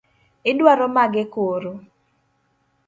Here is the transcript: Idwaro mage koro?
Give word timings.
Idwaro 0.51 0.85
mage 0.95 1.23
koro? 1.33 1.71